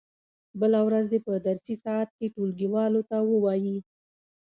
[0.59, 3.77] بله ورځ دې په درسي ساعت کې ټولګیوالو ته و وایي.